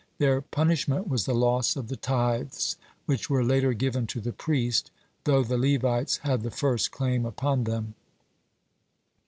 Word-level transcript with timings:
Their 0.17 0.41
punishment 0.41 1.07
was 1.07 1.25
the 1.25 1.35
loss 1.35 1.75
of 1.75 1.87
the 1.87 1.95
tithes, 1.95 2.75
which 3.05 3.29
were 3.29 3.43
later 3.43 3.73
given 3.73 4.07
to 4.07 4.19
the 4.19 4.33
priest, 4.33 4.89
though 5.25 5.43
the 5.43 5.59
Levites 5.59 6.17
had 6.23 6.41
the 6.41 6.49
first 6.49 6.89
claim 6.89 7.23
upon 7.23 7.65
them. 7.65 7.93